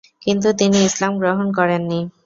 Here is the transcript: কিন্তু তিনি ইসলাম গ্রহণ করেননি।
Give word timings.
কিন্তু 0.21 0.47
তিনি 0.59 0.77
ইসলাম 0.87 1.11
গ্রহণ 1.19 1.47
করেননি। 1.57 1.99